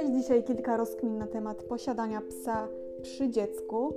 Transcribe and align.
Cześć, 0.00 0.12
dzisiaj 0.12 0.44
kilka 0.44 0.76
rozkmin 0.76 1.18
na 1.18 1.26
temat 1.26 1.62
posiadania 1.62 2.20
psa 2.28 2.68
przy 3.02 3.30
dziecku. 3.30 3.94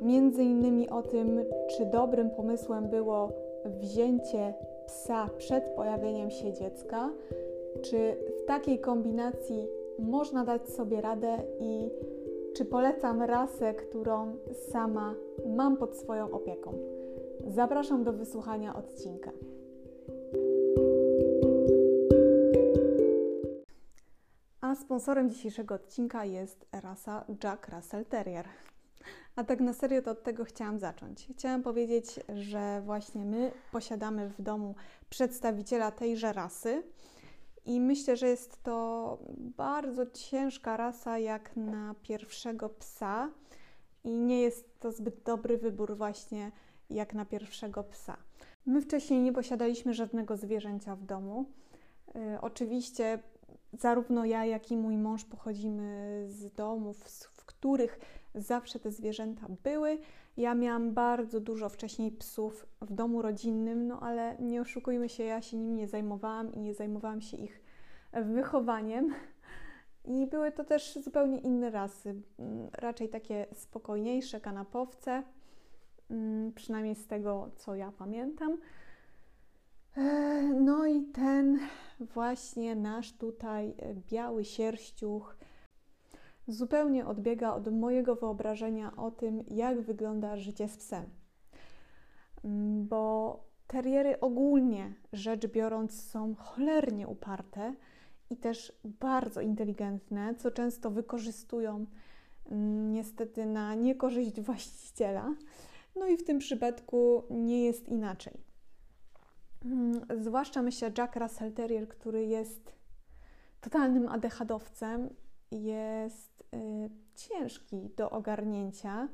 Między 0.00 0.42
innymi 0.42 0.90
o 0.90 1.02
tym, 1.02 1.44
czy 1.76 1.86
dobrym 1.86 2.30
pomysłem 2.30 2.88
było 2.88 3.32
wzięcie 3.64 4.54
psa 4.86 5.28
przed 5.38 5.64
pojawieniem 5.64 6.30
się 6.30 6.52
dziecka, 6.52 7.10
czy 7.82 8.16
w 8.42 8.44
takiej 8.44 8.78
kombinacji 8.80 9.68
można 9.98 10.44
dać 10.44 10.68
sobie 10.68 11.00
radę 11.00 11.38
i 11.60 11.90
czy 12.56 12.64
polecam 12.64 13.22
rasę, 13.22 13.74
którą 13.74 14.36
sama 14.52 15.14
mam 15.46 15.76
pod 15.76 15.96
swoją 15.96 16.30
opieką. 16.30 16.72
Zapraszam 17.46 18.04
do 18.04 18.12
wysłuchania 18.12 18.76
odcinka. 18.76 19.32
Sponsorem 24.74 25.30
dzisiejszego 25.30 25.74
odcinka 25.74 26.24
jest 26.24 26.66
rasa 26.72 27.24
Jack 27.44 27.68
Russell 27.68 28.04
Terrier. 28.04 28.48
A 29.36 29.44
tak 29.44 29.60
na 29.60 29.72
serio 29.72 30.02
to 30.02 30.10
od 30.10 30.22
tego 30.22 30.44
chciałam 30.44 30.78
zacząć. 30.78 31.28
Chciałam 31.36 31.62
powiedzieć, 31.62 32.20
że 32.34 32.82
właśnie 32.84 33.24
my 33.24 33.52
posiadamy 33.72 34.28
w 34.28 34.42
domu 34.42 34.74
przedstawiciela 35.10 35.90
tejże 35.90 36.32
rasy 36.32 36.82
i 37.64 37.80
myślę, 37.80 38.16
że 38.16 38.28
jest 38.28 38.62
to 38.62 39.18
bardzo 39.38 40.06
ciężka 40.06 40.76
rasa 40.76 41.18
jak 41.18 41.56
na 41.56 41.94
pierwszego 42.02 42.68
psa 42.68 43.30
i 44.04 44.18
nie 44.18 44.40
jest 44.40 44.80
to 44.80 44.92
zbyt 44.92 45.22
dobry 45.22 45.58
wybór 45.58 45.96
właśnie 45.96 46.52
jak 46.90 47.14
na 47.14 47.24
pierwszego 47.24 47.84
psa. 47.84 48.16
My 48.66 48.80
wcześniej 48.80 49.20
nie 49.20 49.32
posiadaliśmy 49.32 49.94
żadnego 49.94 50.36
zwierzęcia 50.36 50.96
w 50.96 51.04
domu. 51.04 51.44
Yy, 52.14 52.40
oczywiście 52.40 53.18
zarówno 53.72 54.24
ja, 54.24 54.44
jak 54.44 54.70
i 54.70 54.76
mój 54.76 54.96
mąż 54.96 55.24
pochodzimy 55.24 56.24
z 56.28 56.52
domów, 56.52 56.98
w 57.32 57.44
których 57.44 57.98
zawsze 58.34 58.78
te 58.78 58.90
zwierzęta 58.90 59.46
były. 59.62 59.98
Ja 60.36 60.54
miałam 60.54 60.94
bardzo 60.94 61.40
dużo 61.40 61.68
wcześniej 61.68 62.12
psów 62.12 62.66
w 62.80 62.92
domu 62.92 63.22
rodzinnym, 63.22 63.86
no 63.86 64.00
ale 64.00 64.36
nie 64.40 64.60
oszukujmy 64.60 65.08
się, 65.08 65.24
ja 65.24 65.42
się 65.42 65.56
nimi 65.56 65.72
nie 65.72 65.88
zajmowałam 65.88 66.54
i 66.54 66.60
nie 66.60 66.74
zajmowałam 66.74 67.20
się 67.20 67.36
ich 67.36 67.60
wychowaniem. 68.12 69.14
I 70.04 70.26
były 70.26 70.52
to 70.52 70.64
też 70.64 70.98
zupełnie 71.04 71.38
inne 71.38 71.70
rasy, 71.70 72.14
mm, 72.38 72.68
raczej 72.72 73.08
takie 73.08 73.46
spokojniejsze 73.54 74.40
kanapowce, 74.40 75.22
mm, 76.10 76.52
przynajmniej 76.52 76.94
z 76.94 77.06
tego, 77.06 77.50
co 77.56 77.74
ja 77.74 77.92
pamiętam. 77.98 78.58
E, 79.96 80.42
no 80.42 80.86
i 80.86 81.02
ten 81.02 81.58
właśnie 82.00 82.76
nasz 82.76 83.12
tutaj 83.12 83.74
e, 83.78 83.94
biały 83.94 84.44
sierściuch 84.44 85.36
zupełnie 86.48 87.06
odbiega 87.06 87.54
od 87.54 87.72
mojego 87.72 88.16
wyobrażenia 88.16 88.96
o 88.96 89.10
tym, 89.10 89.44
jak 89.48 89.80
wygląda 89.80 90.36
życie 90.36 90.68
z 90.68 90.76
psem. 90.76 91.04
Mm, 92.44 92.88
bo 92.88 93.44
teriery 93.66 94.20
ogólnie 94.20 94.94
rzecz 95.12 95.46
biorąc 95.46 96.02
są 96.02 96.34
cholernie 96.34 97.08
uparte 97.08 97.74
i 98.30 98.36
też 98.36 98.80
bardzo 98.84 99.40
inteligentne, 99.40 100.34
co 100.34 100.50
często 100.50 100.90
wykorzystują 100.90 101.86
mm, 102.50 102.92
niestety 102.92 103.46
na 103.46 103.74
niekorzyść 103.74 104.40
właściciela. 104.40 105.34
No 105.96 106.06
i 106.06 106.16
w 106.16 106.24
tym 106.24 106.38
przypadku 106.38 107.22
nie 107.30 107.64
jest 107.64 107.88
inaczej. 107.88 108.51
Mm, 109.64 110.00
zwłaszcza 110.22 110.62
myślę 110.62 110.92
Jack 110.98 111.16
Russell 111.16 111.52
Terrier, 111.52 111.88
który 111.88 112.26
jest 112.26 112.72
totalnym 113.60 114.08
adechadowcem, 114.08 115.10
jest 115.50 116.44
y, 116.54 116.90
ciężki 117.14 117.90
do 117.96 118.10
ogarnięcia 118.10 119.08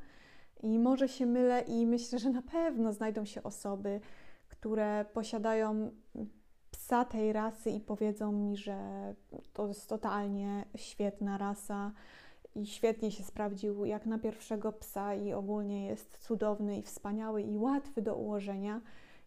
i 0.63 0.79
może 0.79 1.09
się 1.09 1.27
mylę 1.27 1.61
i 1.61 1.87
myślę, 1.87 2.19
że 2.19 2.31
na 2.31 2.43
pewno 2.43 2.93
znajdą 2.93 3.25
się 3.25 3.43
osoby, 3.43 4.01
które 4.49 5.05
posiadają 5.13 5.91
psa 6.71 7.05
tej 7.05 7.33
rasy 7.33 7.71
i 7.71 7.81
powiedzą 7.81 8.33
mi, 8.33 8.57
że 8.57 8.79
to 9.53 9.69
jest 9.69 9.89
totalnie 9.89 10.65
świetna 10.77 11.39
rasa 11.39 11.93
i 12.55 12.67
świetnie 12.67 13.11
się 13.11 13.23
sprawdził 13.23 13.85
jak 13.85 14.07
na 14.07 14.19
pierwszego 14.19 14.73
psa 14.73 15.15
i 15.15 15.33
ogólnie 15.33 15.87
jest 15.87 16.19
cudowny 16.19 16.79
i 16.79 16.83
wspaniały 16.83 17.43
i 17.43 17.59
łatwy 17.59 18.03
do 18.03 18.17
ułożenia. 18.17 18.81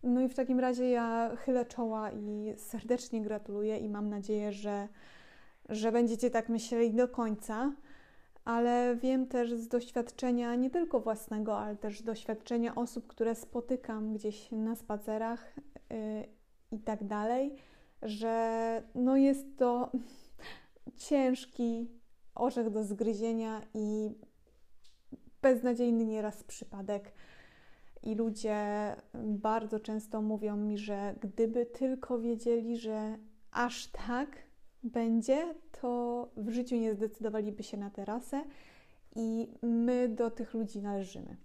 No 0.03 0.21
i 0.21 0.29
w 0.29 0.35
takim 0.35 0.59
razie 0.59 0.89
ja 0.89 1.35
chylę 1.35 1.65
czoła 1.65 2.11
i 2.11 2.53
serdecznie 2.57 3.21
gratuluję 3.21 3.77
i 3.77 3.89
mam 3.89 4.09
nadzieję, 4.09 4.51
że, 4.51 4.87
że 5.69 5.91
będziecie 5.91 6.29
tak 6.29 6.49
myśleli 6.49 6.93
do 6.93 7.07
końca. 7.07 7.71
Ale 8.45 8.95
wiem 8.95 9.27
też 9.27 9.53
z 9.53 9.67
doświadczenia 9.67 10.55
nie 10.55 10.69
tylko 10.69 10.99
własnego, 10.99 11.59
ale 11.59 11.75
też 11.75 12.01
doświadczenia 12.01 12.75
osób, 12.75 13.07
które 13.07 13.35
spotykam 13.35 14.13
gdzieś 14.13 14.51
na 14.51 14.75
spacerach 14.75 15.55
yy, 15.89 15.97
i 16.71 16.79
tak 16.79 17.03
dalej, 17.03 17.55
że 18.01 18.83
no 18.95 19.17
jest 19.17 19.57
to 19.57 19.91
ciężki 21.07 21.91
orzech 22.35 22.69
do 22.69 22.83
zgryzienia 22.83 23.61
i 23.73 24.15
beznadziejny 25.41 26.05
nieraz 26.05 26.43
przypadek 26.43 27.13
i 28.03 28.15
ludzie 28.15 28.55
bardzo 29.13 29.79
często 29.79 30.21
mówią 30.21 30.57
mi, 30.57 30.77
że 30.77 31.15
gdyby 31.21 31.65
tylko 31.65 32.19
wiedzieli, 32.19 32.77
że 32.77 33.17
aż 33.51 33.87
tak 33.87 34.29
będzie, 34.83 35.55
to 35.81 36.29
w 36.37 36.49
życiu 36.49 36.75
nie 36.75 36.93
zdecydowaliby 36.93 37.63
się 37.63 37.77
na 37.77 37.89
tę 37.89 38.05
rasę 38.05 38.43
i 39.15 39.47
my 39.61 40.09
do 40.09 40.31
tych 40.31 40.53
ludzi 40.53 40.81
należymy. 40.81 41.37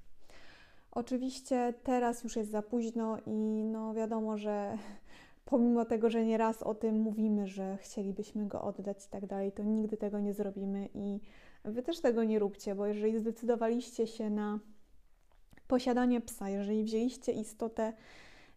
Oczywiście 0.90 1.74
teraz 1.82 2.24
już 2.24 2.36
jest 2.36 2.50
za 2.50 2.62
późno 2.62 3.18
i 3.26 3.64
no 3.64 3.94
wiadomo, 3.94 4.38
że 4.38 4.78
pomimo 5.44 5.84
tego, 5.84 6.10
że 6.10 6.24
nieraz 6.24 6.62
o 6.62 6.74
tym 6.74 7.00
mówimy, 7.00 7.46
że 7.46 7.76
chcielibyśmy 7.76 8.46
go 8.46 8.62
oddać 8.62 9.06
i 9.06 9.08
tak 9.08 9.26
dalej, 9.26 9.52
to 9.52 9.62
nigdy 9.62 9.96
tego 9.96 10.20
nie 10.20 10.34
zrobimy 10.34 10.88
i 10.94 11.20
wy 11.64 11.82
też 11.82 12.00
tego 12.00 12.24
nie 12.24 12.38
róbcie, 12.38 12.74
bo 12.74 12.86
jeżeli 12.86 13.18
zdecydowaliście 13.18 14.06
się 14.06 14.30
na 14.30 14.58
posiadanie 15.68 16.20
psa, 16.20 16.50
jeżeli 16.50 16.84
wzięliście 16.84 17.32
istotę 17.32 17.92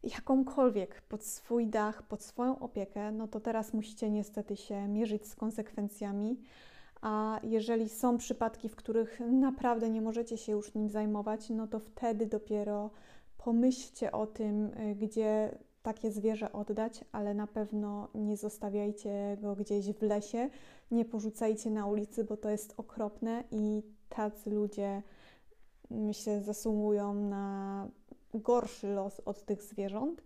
jakąkolwiek 0.03 1.01
pod 1.01 1.23
swój 1.23 1.67
dach, 1.67 2.03
pod 2.03 2.23
swoją 2.23 2.59
opiekę, 2.59 3.11
no 3.11 3.27
to 3.27 3.39
teraz 3.39 3.73
musicie 3.73 4.09
niestety 4.09 4.57
się 4.57 4.87
mierzyć 4.87 5.27
z 5.27 5.35
konsekwencjami. 5.35 6.41
A 7.01 7.39
jeżeli 7.43 7.89
są 7.89 8.17
przypadki, 8.17 8.69
w 8.69 8.75
których 8.75 9.19
naprawdę 9.19 9.89
nie 9.89 10.01
możecie 10.01 10.37
się 10.37 10.51
już 10.51 10.73
nim 10.73 10.89
zajmować, 10.89 11.49
no 11.49 11.67
to 11.67 11.79
wtedy 11.79 12.25
dopiero 12.25 12.89
pomyślcie 13.37 14.11
o 14.11 14.27
tym, 14.27 14.65
y, 14.65 14.95
gdzie 14.95 15.57
takie 15.81 16.11
zwierzę 16.11 16.51
oddać, 16.51 17.05
ale 17.11 17.33
na 17.33 17.47
pewno 17.47 18.07
nie 18.15 18.37
zostawiajcie 18.37 19.37
go 19.41 19.55
gdzieś 19.55 19.91
w 19.91 20.01
lesie, 20.01 20.49
nie 20.91 21.05
porzucajcie 21.05 21.71
na 21.71 21.85
ulicy, 21.85 22.23
bo 22.23 22.37
to 22.37 22.49
jest 22.49 22.73
okropne 22.77 23.43
i 23.51 23.83
tacy 24.09 24.49
ludzie 24.49 25.03
myślę, 25.89 26.41
zasługują 26.41 27.13
na 27.13 27.88
gorszy 28.33 28.88
los 28.88 29.19
od 29.19 29.45
tych 29.45 29.63
zwierząt. 29.63 30.22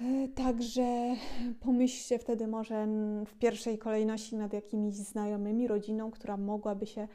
E, 0.00 0.28
także 0.28 1.16
pomyślcie 1.60 2.18
wtedy 2.18 2.46
może 2.46 2.86
w 3.26 3.34
pierwszej 3.38 3.78
kolejności 3.78 4.36
nad 4.36 4.52
jakimiś 4.52 4.94
znajomymi, 4.94 5.68
rodziną, 5.68 6.10
która 6.10 6.36
mogłaby 6.36 6.86
się 6.86 7.08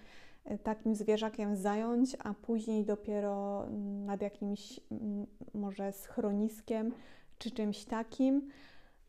e, 0.46 0.58
takim 0.58 0.96
zwierzakiem 0.96 1.56
zająć, 1.56 2.18
a 2.24 2.34
później 2.34 2.86
dopiero 2.86 3.66
nad 4.06 4.22
jakimś 4.22 4.80
może 5.54 5.92
schroniskiem 5.92 6.92
czy 7.38 7.52
czymś 7.52 7.86
takim. 7.86 8.50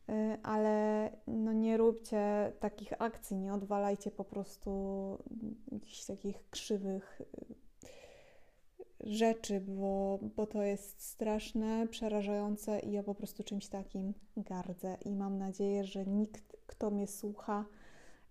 E, 0.09 0.37
ale 0.43 1.09
no 1.27 1.53
nie 1.53 1.77
róbcie 1.77 2.51
takich 2.59 3.01
akcji, 3.01 3.37
nie 3.37 3.53
odwalajcie 3.53 4.11
po 4.11 4.23
prostu 4.23 4.71
jakichś 5.71 6.05
takich 6.05 6.49
krzywych 6.49 7.21
rzeczy, 9.03 9.61
bo, 9.61 10.19
bo 10.35 10.47
to 10.47 10.63
jest 10.63 11.01
straszne, 11.01 11.87
przerażające 11.87 12.79
i 12.79 12.91
ja 12.91 13.03
po 13.03 13.15
prostu 13.15 13.43
czymś 13.43 13.67
takim 13.67 14.13
gardzę. 14.37 14.97
I 15.05 15.15
mam 15.15 15.37
nadzieję, 15.37 15.83
że 15.83 16.05
nikt, 16.05 16.57
kto 16.67 16.91
mnie 16.91 17.07
słucha, 17.07 17.65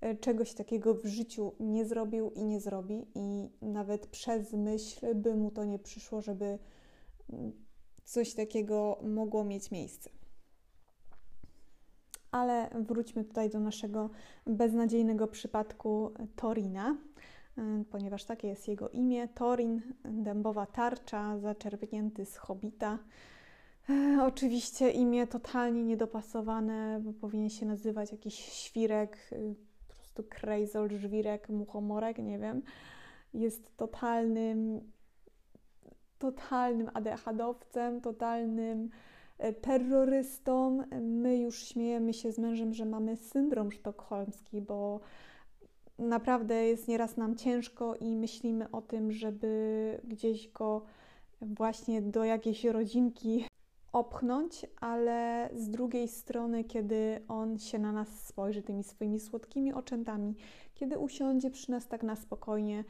e, 0.01 0.17
czegoś 0.17 0.55
takiego 0.55 0.95
w 0.95 1.07
życiu 1.07 1.53
nie 1.61 1.85
zrobił 1.85 2.31
i 2.31 2.45
nie 2.45 2.61
zrobi, 2.61 3.07
i 3.15 3.49
nawet 3.63 4.07
przez 4.07 4.53
myśl 4.53 5.15
by 5.15 5.35
mu 5.35 5.51
to 5.51 5.65
nie 5.65 5.79
przyszło, 5.79 6.23
żeby 6.23 6.59
mm, 7.33 7.53
coś 8.05 8.35
takiego 8.35 8.99
mogło 9.03 9.45
mieć 9.45 9.71
miejsce. 9.71 10.11
Ale 12.31 12.71
wróćmy 12.89 13.25
tutaj 13.25 13.51
do 13.51 13.61
naszego 13.61 14.11
beznadziejnego 14.47 15.27
przypadku 15.27 16.13
Torina. 16.37 16.97
Y, 17.61 17.85
ponieważ 17.85 18.25
takie 18.25 18.49
jest 18.49 18.69
jego 18.69 18.89
imię. 18.89 19.29
Torin, 19.29 19.83
dębowa 20.05 20.67
tarcza, 20.67 21.39
zaczerpnięty 21.39 22.27
z 22.27 22.37
hobita. 22.37 22.99
Y, 23.91 24.23
oczywiście 24.23 24.91
imię 24.91 25.27
totalnie 25.27 25.85
niedopasowane, 25.85 27.01
bo 27.05 27.13
powinien 27.13 27.51
się 27.51 27.67
nazywać 27.67 28.13
jakiś 28.13 28.35
świrek, 28.35 29.31
y, 29.33 29.55
prostu 30.11 30.23
krejzol, 30.41 30.91
żwirek, 30.91 31.49
muchomorek, 31.49 32.19
nie 32.19 32.39
wiem. 32.39 32.63
Jest 33.35 33.77
totalnym, 33.77 34.91
totalnym 36.19 36.91
adechadowcem, 36.95 38.01
totalnym 38.01 38.91
e, 39.39 39.53
terrorystą. 39.53 40.83
My 41.01 41.39
już 41.39 41.65
śmiejemy 41.65 42.15
się 42.15 42.33
z 42.33 42.39
mężem, 42.39 42.75
że 42.75 42.85
mamy 42.85 43.17
syndrom 43.17 43.73
sztokholmski, 43.73 44.61
bo 44.61 45.01
naprawdę 46.01 46.67
jest 46.67 46.89
nieraz 46.89 47.17
nam 47.17 47.37
ciężko 47.37 47.95
i 47.97 48.17
myślimy 48.17 48.71
o 48.71 48.83
tym, 48.83 49.13
żeby 49.13 50.01
gdzieś 50.05 50.49
go 50.49 50.83
właśnie 51.41 52.03
do 52.03 52.25
jakiejś 52.25 52.65
rodzinki 52.65 53.45
opchnąć, 53.93 54.67
ale 54.81 55.51
z 55.55 55.71
drugiej 55.71 56.09
strony, 56.09 56.65
kiedy 56.65 57.21
on 57.29 57.59
się 57.59 57.79
na 57.79 57.93
nas 57.93 58.27
spojrzy 58.27 58.63
tymi 58.63 58.85
swoimi 58.85 59.21
słodkimi 59.21 59.73
oczętami, 59.73 60.35
kiedy 60.75 60.99
usiądzie 60.99 61.51
przy 61.51 61.71
nas 61.71 61.89
tak 61.89 62.03
na 62.03 62.17
spokojnie, 62.17 62.85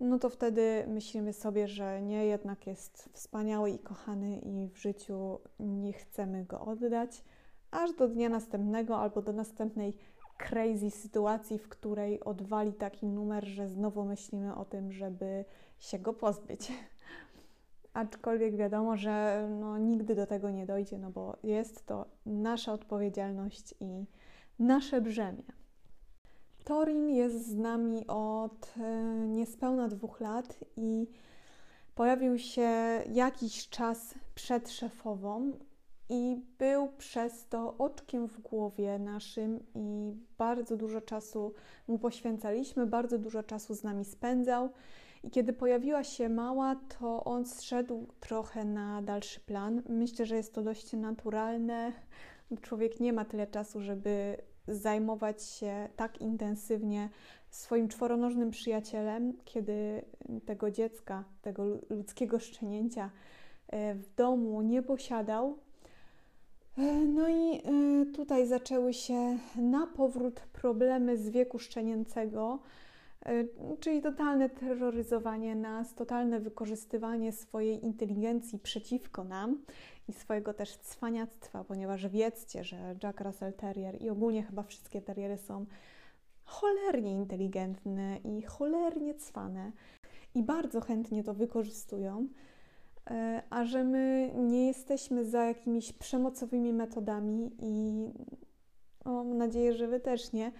no 0.00 0.18
to 0.18 0.28
wtedy 0.28 0.84
myślimy 0.88 1.32
sobie, 1.32 1.68
że 1.68 2.02
nie, 2.02 2.26
jednak 2.26 2.66
jest 2.66 3.08
wspaniały 3.12 3.70
i 3.70 3.78
kochany 3.78 4.38
i 4.38 4.68
w 4.68 4.76
życiu 4.76 5.38
nie 5.58 5.92
chcemy 5.92 6.44
go 6.44 6.60
oddać, 6.60 7.24
aż 7.70 7.92
do 7.92 8.08
dnia 8.08 8.28
następnego 8.28 8.98
albo 8.98 9.22
do 9.22 9.32
następnej 9.32 9.96
crazy 10.48 10.90
sytuacji, 10.90 11.58
w 11.58 11.68
której 11.68 12.20
odwali 12.24 12.72
taki 12.72 13.06
numer, 13.06 13.46
że 13.46 13.68
znowu 13.68 14.04
myślimy 14.04 14.54
o 14.54 14.64
tym, 14.64 14.92
żeby 14.92 15.44
się 15.78 15.98
go 15.98 16.12
pozbyć. 16.12 16.72
Aczkolwiek 17.92 18.56
wiadomo, 18.56 18.96
że 18.96 19.46
no, 19.60 19.78
nigdy 19.78 20.14
do 20.14 20.26
tego 20.26 20.50
nie 20.50 20.66
dojdzie, 20.66 20.98
no 20.98 21.10
bo 21.10 21.36
jest 21.42 21.86
to 21.86 22.06
nasza 22.26 22.72
odpowiedzialność 22.72 23.74
i 23.80 24.04
nasze 24.58 25.00
brzemię. 25.00 25.42
Torin 26.64 27.10
jest 27.10 27.46
z 27.46 27.54
nami 27.54 28.06
od 28.06 28.74
e, 28.76 29.04
niespełna 29.28 29.88
dwóch 29.88 30.20
lat 30.20 30.58
i 30.76 31.06
pojawił 31.94 32.38
się 32.38 32.70
jakiś 33.12 33.68
czas 33.68 34.14
przed 34.34 34.70
szefową 34.70 35.52
i 36.10 36.42
był 36.58 36.88
przez 36.88 37.46
to 37.48 37.74
oczkiem 37.78 38.28
w 38.28 38.40
głowie 38.40 38.98
naszym 38.98 39.60
i 39.74 40.12
bardzo 40.38 40.76
dużo 40.76 41.00
czasu 41.00 41.54
mu 41.88 41.98
poświęcaliśmy, 41.98 42.86
bardzo 42.86 43.18
dużo 43.18 43.42
czasu 43.42 43.74
z 43.74 43.82
nami 43.82 44.04
spędzał. 44.04 44.70
I 45.24 45.30
kiedy 45.30 45.52
pojawiła 45.52 46.04
się 46.04 46.28
mała, 46.28 46.76
to 46.98 47.24
on 47.24 47.46
zszedł 47.46 48.06
trochę 48.20 48.64
na 48.64 49.02
dalszy 49.02 49.40
plan. 49.40 49.82
Myślę, 49.88 50.26
że 50.26 50.36
jest 50.36 50.54
to 50.54 50.62
dość 50.62 50.92
naturalne. 50.92 51.92
Człowiek 52.60 53.00
nie 53.00 53.12
ma 53.12 53.24
tyle 53.24 53.46
czasu, 53.46 53.80
żeby 53.80 54.36
zajmować 54.68 55.42
się 55.42 55.88
tak 55.96 56.20
intensywnie 56.20 57.08
swoim 57.50 57.88
czworonożnym 57.88 58.50
przyjacielem, 58.50 59.32
kiedy 59.44 60.04
tego 60.46 60.70
dziecka, 60.70 61.24
tego 61.42 61.64
ludzkiego 61.90 62.38
szczenięcia 62.38 63.10
e, 63.68 63.94
w 63.94 64.14
domu 64.14 64.62
nie 64.62 64.82
posiadał. 64.82 65.58
E, 66.80 67.04
no 67.04 67.28
i 67.28 67.54
e, 67.54 67.60
tutaj 68.06 68.46
zaczęły 68.46 68.94
się 68.94 69.38
na 69.56 69.86
powrót 69.86 70.40
problemy 70.40 71.16
z 71.16 71.30
wieku 71.30 71.58
szczenięcego 71.58 72.58
E, 73.26 73.44
czyli 73.80 74.02
totalne 74.02 74.48
terroryzowanie 74.48 75.54
nas, 75.54 75.94
totalne 75.94 76.40
wykorzystywanie 76.40 77.32
swojej 77.32 77.84
inteligencji 77.84 78.58
przeciwko 78.58 79.24
nam 79.24 79.62
i 80.08 80.12
swojego 80.12 80.54
też 80.54 80.76
cwaniactwa, 80.76 81.64
ponieważ 81.64 82.08
wiedzcie, 82.08 82.64
że 82.64 82.96
Jack 83.02 83.20
Russell 83.20 83.52
Terrier 83.52 84.02
i 84.02 84.10
ogólnie 84.10 84.42
chyba 84.42 84.62
wszystkie 84.62 85.02
teriery 85.02 85.38
są 85.38 85.66
cholernie 86.44 87.12
inteligentne 87.12 88.18
i 88.24 88.42
cholernie 88.42 89.14
cwane 89.14 89.72
i 90.34 90.42
bardzo 90.42 90.80
chętnie 90.80 91.24
to 91.24 91.34
wykorzystują, 91.34 92.28
a 93.50 93.64
że 93.64 93.84
my 93.84 94.32
nie 94.34 94.66
jesteśmy 94.66 95.24
za 95.24 95.44
jakimiś 95.44 95.92
przemocowymi 95.92 96.72
metodami 96.72 97.50
i 97.58 98.04
mam 99.04 99.36
nadzieję, 99.36 99.72
że 99.72 99.86
Wy 99.88 100.00
też 100.00 100.32
nie, 100.32 100.52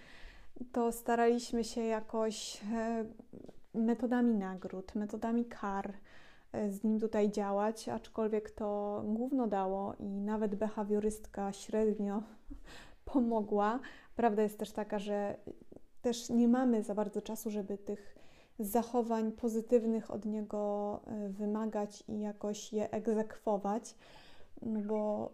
to 0.73 0.93
staraliśmy 0.93 1.65
się 1.65 1.81
jakoś 1.81 2.61
e, 2.75 3.05
metodami 3.75 4.35
nagród, 4.35 4.95
metodami 4.95 5.45
kar 5.45 5.93
e, 6.53 6.71
z 6.71 6.85
nim 6.85 7.01
tutaj 7.01 7.31
działać, 7.31 7.89
aczkolwiek 7.89 8.51
to 8.51 9.03
główno 9.05 9.47
dało 9.47 9.95
i 9.99 10.21
nawet 10.21 10.55
behawiorystka 10.55 11.53
średnio 11.53 12.23
pomogła. 13.13 13.81
Prawda 14.17 14.43
jest 14.43 14.59
też 14.59 14.73
taka, 14.73 14.99
że 14.99 15.37
też 16.03 16.31
nie 16.31 16.49
mamy 16.49 16.83
za 16.83 16.95
bardzo 16.95 17.23
czasu, 17.23 17.51
żeby 17.51 17.79
tych 17.79 18.20
zachowań 18.61 19.33
pozytywnych 19.33 20.11
od 20.11 20.25
niego 20.25 21.01
e, 21.07 21.29
wymagać 21.29 22.05
i 22.09 22.21
jakoś 22.21 22.73
je 22.73 22.91
egzekwować, 22.91 23.95
no 24.63 24.81
bo 24.81 25.31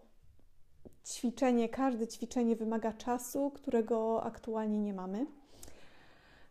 ćwiczenie, 1.05 1.69
każde 1.69 2.07
ćwiczenie 2.07 2.55
wymaga 2.55 2.93
czasu, 2.93 3.51
którego 3.51 4.23
aktualnie 4.23 4.79
nie 4.79 4.93
mamy. 4.93 5.25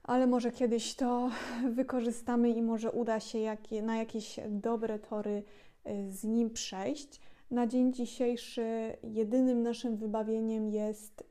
Ale 0.03 0.27
może 0.27 0.53
kiedyś 0.53 0.95
to 0.95 1.31
wykorzystamy 1.77 2.51
i 2.51 2.63
może 2.63 2.93
uda 2.93 3.21
się 3.21 3.57
na 3.83 3.97
jakieś 3.97 4.41
dobre 4.49 4.99
tory 4.99 5.43
y, 5.87 6.13
z 6.13 6.25
nim 6.25 6.51
przejść. 6.51 7.21
Na 7.51 7.67
dzień 7.67 7.93
dzisiejszy 7.93 8.97
jedynym 9.03 9.63
naszym 9.63 9.97
wybawieniem 9.97 10.69
jest 10.69 11.21
y, 11.21 11.25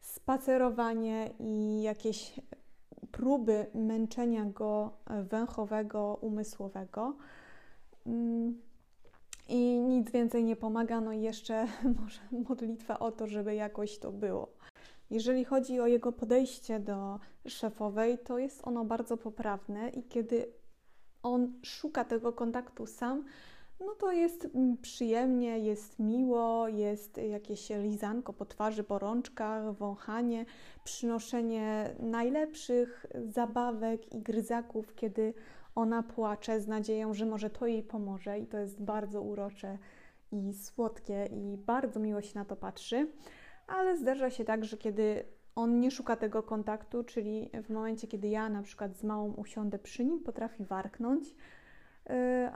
spacerowanie 0.00 1.30
i 1.40 1.82
jakieś 1.82 2.40
próby 3.12 3.66
męczenia 3.74 4.44
go 4.44 4.90
węchowego, 5.30 6.18
umysłowego. 6.20 7.16
Mm, 8.06 8.60
i 9.48 9.78
nic 9.78 10.10
więcej 10.10 10.44
nie 10.44 10.56
pomaga, 10.56 11.00
no 11.00 11.12
i 11.12 11.22
jeszcze 11.22 11.66
może 12.02 12.20
modlitwa 12.48 12.98
o 12.98 13.12
to, 13.12 13.26
żeby 13.26 13.54
jakoś 13.54 13.98
to 13.98 14.12
było. 14.12 14.52
Jeżeli 15.10 15.44
chodzi 15.44 15.80
o 15.80 15.86
jego 15.86 16.12
podejście 16.12 16.80
do 16.80 17.18
szefowej, 17.46 18.18
to 18.18 18.38
jest 18.38 18.66
ono 18.66 18.84
bardzo 18.84 19.16
poprawne 19.16 19.88
i 19.88 20.02
kiedy 20.02 20.52
on 21.22 21.52
szuka 21.62 22.04
tego 22.04 22.32
kontaktu 22.32 22.86
sam, 22.86 23.24
no 23.80 23.94
to 23.94 24.12
jest 24.12 24.48
przyjemnie, 24.82 25.58
jest 25.58 25.98
miło, 25.98 26.68
jest 26.68 27.16
jakieś 27.16 27.70
lizanko 27.70 28.32
po 28.32 28.44
twarzy, 28.44 28.84
po 28.84 28.98
rączkach, 28.98 29.72
wąchanie, 29.74 30.44
przynoszenie 30.84 31.94
najlepszych 32.00 33.06
zabawek 33.28 34.14
i 34.14 34.22
gryzaków, 34.22 34.94
kiedy 34.94 35.34
ona 35.74 36.02
płacze 36.02 36.60
z 36.60 36.68
nadzieją, 36.68 37.14
że 37.14 37.26
może 37.26 37.50
to 37.50 37.66
jej 37.66 37.82
pomoże, 37.82 38.38
i 38.38 38.46
to 38.46 38.58
jest 38.58 38.82
bardzo 38.82 39.22
urocze 39.22 39.78
i 40.32 40.54
słodkie, 40.54 41.28
i 41.32 41.56
bardzo 41.56 42.00
miło 42.00 42.22
się 42.22 42.38
na 42.38 42.44
to 42.44 42.56
patrzy. 42.56 43.08
Ale 43.66 43.98
zdarza 43.98 44.30
się 44.30 44.44
tak, 44.44 44.64
że 44.64 44.76
kiedy 44.76 45.24
on 45.56 45.80
nie 45.80 45.90
szuka 45.90 46.16
tego 46.16 46.42
kontaktu, 46.42 47.04
czyli 47.04 47.50
w 47.64 47.70
momencie, 47.70 48.06
kiedy 48.06 48.28
ja 48.28 48.48
na 48.48 48.62
przykład 48.62 48.96
z 48.96 49.04
małą 49.04 49.32
usiądę 49.32 49.78
przy 49.78 50.04
nim, 50.04 50.20
potrafi 50.20 50.64
warknąć, 50.64 51.34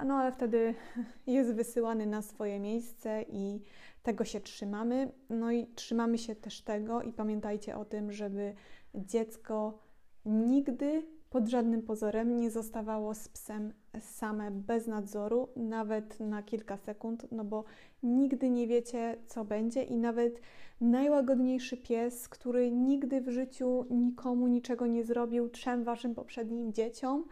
no 0.04 0.14
ale 0.14 0.32
wtedy 0.32 0.74
jest 1.26 1.54
wysyłany 1.54 2.06
na 2.06 2.22
swoje 2.22 2.60
miejsce 2.60 3.24
i 3.28 3.60
tego 4.02 4.24
się 4.24 4.40
trzymamy. 4.40 5.12
No 5.30 5.52
i 5.52 5.66
trzymamy 5.66 6.18
się 6.18 6.34
też 6.34 6.62
tego 6.62 7.02
i 7.02 7.12
pamiętajcie 7.12 7.76
o 7.76 7.84
tym, 7.84 8.12
żeby 8.12 8.54
dziecko 8.94 9.78
nigdy 10.24 11.02
pod 11.30 11.48
żadnym 11.48 11.82
pozorem 11.82 12.40
nie 12.40 12.50
zostawało 12.50 13.14
z 13.14 13.28
psem 13.28 13.72
same 14.00 14.50
bez 14.50 14.86
nadzoru, 14.86 15.48
nawet 15.56 16.20
na 16.20 16.42
kilka 16.42 16.76
sekund, 16.76 17.26
no 17.32 17.44
bo 17.44 17.64
nigdy 18.02 18.50
nie 18.50 18.66
wiecie, 18.66 19.16
co 19.26 19.44
będzie, 19.44 19.82
i 19.82 19.96
nawet 19.96 20.40
najłagodniejszy 20.80 21.76
pies, 21.76 22.28
który 22.28 22.70
nigdy 22.70 23.20
w 23.20 23.28
życiu 23.28 23.86
nikomu 23.90 24.46
niczego 24.46 24.86
nie 24.86 25.04
zrobił, 25.04 25.48
trzem 25.48 25.84
waszym 25.84 26.14
poprzednim 26.14 26.72
dzieciom, 26.72 27.24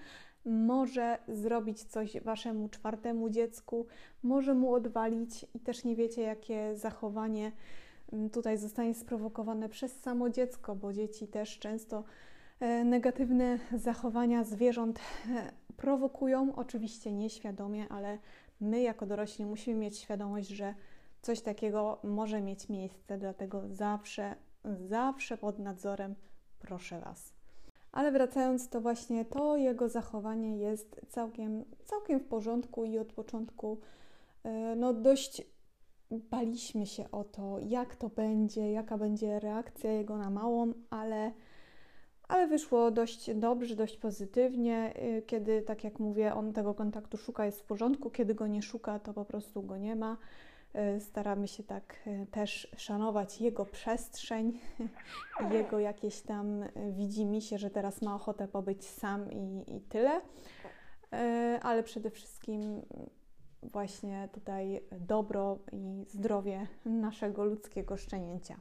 może 0.48 1.18
zrobić 1.28 1.84
coś 1.84 2.20
waszemu 2.20 2.68
czwartemu 2.68 3.30
dziecku, 3.30 3.86
może 4.22 4.54
mu 4.54 4.74
odwalić, 4.74 5.46
i 5.54 5.60
też 5.60 5.84
nie 5.84 5.96
wiecie, 5.96 6.22
jakie 6.22 6.76
zachowanie 6.76 7.52
mm, 8.12 8.30
tutaj 8.30 8.58
zostanie 8.58 8.94
sprowokowane 8.94 9.68
przez 9.68 10.00
samo 10.00 10.30
dziecko, 10.30 10.76
bo 10.76 10.92
dzieci 10.92 11.28
też 11.28 11.58
często 11.58 12.04
E, 12.60 12.84
negatywne 12.84 13.58
zachowania 13.72 14.44
zwierząt 14.44 14.98
e, 14.98 15.52
prowokują, 15.76 16.56
oczywiście 16.56 17.12
nieświadomie, 17.12 17.88
ale 17.88 18.18
my 18.60 18.80
jako 18.80 19.06
dorośli 19.06 19.46
musimy 19.46 19.80
mieć 19.80 19.98
świadomość, 19.98 20.48
że 20.48 20.74
coś 21.22 21.40
takiego 21.40 21.98
może 22.04 22.40
mieć 22.40 22.68
miejsce, 22.68 23.18
dlatego 23.18 23.62
zawsze, 23.68 24.34
zawsze 24.64 25.38
pod 25.38 25.58
nadzorem 25.58 26.14
proszę 26.58 27.00
Was. 27.00 27.37
Ale 27.92 28.12
wracając, 28.12 28.68
to 28.68 28.80
właśnie 28.80 29.24
to 29.24 29.56
jego 29.56 29.88
zachowanie 29.88 30.58
jest 30.58 31.00
całkiem, 31.08 31.64
całkiem 31.84 32.20
w 32.20 32.24
porządku 32.24 32.84
i 32.84 32.98
od 32.98 33.12
początku 33.12 33.78
e, 34.44 34.76
no 34.76 34.94
dość 34.94 35.42
baliśmy 36.10 36.86
się 36.86 37.10
o 37.10 37.24
to, 37.24 37.58
jak 37.58 37.96
to 37.96 38.08
będzie, 38.08 38.72
jaka 38.72 38.98
będzie 38.98 39.40
reakcja 39.40 39.92
jego 39.92 40.16
na 40.16 40.30
małą, 40.30 40.72
ale 40.90 41.32
ale 42.28 42.46
wyszło 42.46 42.90
dość 42.90 43.34
dobrze, 43.34 43.76
dość 43.76 43.96
pozytywnie. 43.96 44.94
Y, 45.18 45.22
kiedy, 45.22 45.62
tak 45.62 45.84
jak 45.84 45.98
mówię, 45.98 46.34
on 46.34 46.52
tego 46.52 46.74
kontaktu 46.74 47.16
szuka, 47.16 47.46
jest 47.46 47.60
w 47.60 47.64
porządku, 47.64 48.10
kiedy 48.10 48.34
go 48.34 48.46
nie 48.46 48.62
szuka, 48.62 48.98
to 48.98 49.14
po 49.14 49.24
prostu 49.24 49.62
go 49.62 49.76
nie 49.76 49.96
ma. 49.96 50.16
Y, 50.96 51.00
staramy 51.00 51.48
się 51.48 51.62
tak 51.62 51.94
y, 52.06 52.26
też 52.30 52.68
szanować 52.76 53.40
jego 53.40 53.64
przestrzeń, 53.64 54.60
jego 55.52 55.78
jakieś 55.78 56.20
tam 56.20 56.64
widzi 56.90 57.26
mi 57.26 57.42
się, 57.42 57.58
że 57.58 57.70
teraz 57.70 58.02
ma 58.02 58.14
ochotę 58.14 58.48
pobyć 58.48 58.84
sam 58.84 59.32
i, 59.32 59.64
i 59.76 59.80
tyle. 59.80 60.20
Ale 61.62 61.82
przede 61.82 62.10
wszystkim 62.10 62.82
właśnie 63.62 64.28
tutaj 64.32 64.80
dobro 65.00 65.58
i 65.72 66.04
zdrowie 66.08 66.66
naszego 66.84 67.44
ludzkiego 67.44 67.96
szczenięcia. 67.96 68.60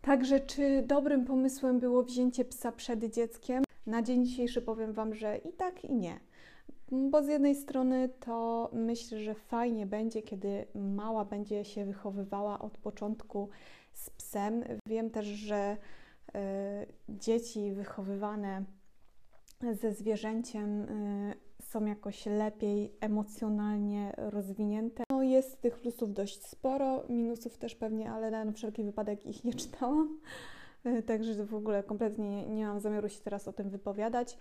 Także 0.00 0.40
czy 0.40 0.82
dobrym 0.86 1.24
pomysłem 1.24 1.80
było 1.80 2.02
wzięcie 2.02 2.44
psa 2.44 2.72
przed 2.72 3.14
dzieckiem? 3.14 3.64
Na 3.86 4.02
dzień 4.02 4.24
dzisiejszy 4.24 4.62
powiem 4.62 4.92
Wam, 4.92 5.14
że 5.14 5.36
i 5.36 5.52
tak, 5.52 5.84
i 5.84 5.94
nie. 5.94 6.20
Bo 6.92 7.22
z 7.22 7.28
jednej 7.28 7.54
strony 7.54 8.08
to 8.20 8.70
myślę, 8.72 9.18
że 9.18 9.34
fajnie 9.34 9.86
będzie, 9.86 10.22
kiedy 10.22 10.66
mała 10.74 11.24
będzie 11.24 11.64
się 11.64 11.84
wychowywała 11.84 12.58
od 12.58 12.78
początku 12.78 13.48
z 13.92 14.10
psem. 14.10 14.64
Wiem 14.86 15.10
też, 15.10 15.26
że 15.26 15.76
y, 15.76 16.38
dzieci 17.08 17.72
wychowywane 17.72 18.64
ze 19.72 19.92
zwierzęciem 19.92 20.82
y, 20.82 21.34
są 21.62 21.84
jakoś 21.84 22.26
lepiej 22.26 22.92
emocjonalnie 23.00 24.12
rozwinięte. 24.16 25.04
No 25.10 25.22
jest 25.22 25.60
tych 25.60 25.78
plusów 25.78 26.12
dość 26.12 26.46
sporo, 26.46 27.04
minusów 27.08 27.58
też 27.58 27.74
pewnie, 27.74 28.10
ale 28.10 28.44
na 28.44 28.52
wszelki 28.52 28.84
wypadek 28.84 29.26
ich 29.26 29.44
nie 29.44 29.54
czytałam. 29.62 30.20
E, 30.84 31.02
także 31.02 31.46
w 31.46 31.54
ogóle 31.54 31.82
kompletnie 31.82 32.30
nie, 32.30 32.48
nie 32.48 32.66
mam 32.66 32.80
zamiaru 32.80 33.08
się 33.08 33.20
teraz 33.20 33.48
o 33.48 33.52
tym 33.52 33.70
wypowiadać. 33.70 34.38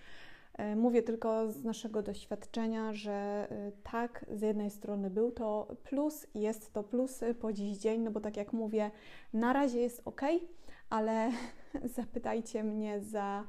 E, 0.54 0.76
mówię 0.76 1.04
tylko 1.04 1.52
z 1.52 1.64
naszego 1.64 2.02
doświadczenia, 2.02 2.94
że 2.94 3.12
e, 3.52 3.72
tak, 3.84 4.26
z 4.32 4.42
jednej 4.42 4.70
strony 4.70 5.10
był 5.10 5.32
to 5.32 5.76
plus, 5.84 6.28
jest 6.36 6.74
to 6.74 6.84
plus 6.84 7.20
po 7.40 7.54
dziś 7.54 7.78
dzień, 7.78 8.02
no 8.02 8.12
bo 8.12 8.20
tak 8.20 8.38
jak 8.38 8.54
mówię, 8.54 8.92
na 9.34 9.54
razie 9.54 9.80
jest 9.80 10.02
ok, 10.06 10.22
ale 10.90 11.32
zapytajcie 11.98 12.64
mnie 12.64 13.02
za 13.02 13.44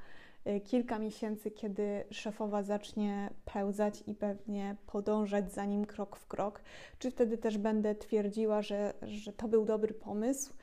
Y, 0.47 0.61
kilka 0.61 0.99
miesięcy, 0.99 1.50
kiedy 1.50 2.04
szefowa 2.11 2.62
zacznie 2.62 3.30
pełzać 3.44 4.02
i 4.06 4.14
pewnie 4.14 4.76
podążać 4.87 5.52
za 5.52 5.64
nim 5.64 5.85
krok 5.85 6.16
w 6.16 6.26
krok, 6.26 6.62
czy 6.99 7.11
wtedy 7.11 7.38
też 7.38 7.59
będę 7.59 7.94
twierdziła, 7.94 8.62
że, 8.62 8.94
że 9.02 9.32
to 9.32 9.49
był 9.49 9.64
dobry 9.64 9.94
pomysł 9.94 10.54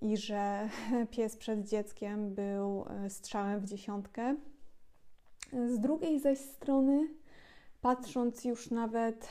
i 0.00 0.16
że 0.16 0.68
pies 1.10 1.36
przed 1.36 1.68
dzieckiem 1.68 2.34
był 2.34 2.84
strzałem 3.08 3.60
w 3.60 3.64
dziesiątkę. 3.64 4.36
Z 5.52 5.80
drugiej 5.80 6.20
zaś 6.20 6.38
strony, 6.38 7.08
patrząc 7.80 8.44
już 8.44 8.70
nawet 8.70 9.28